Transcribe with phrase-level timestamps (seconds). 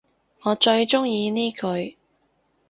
[0.41, 1.95] 我最鍾意呢句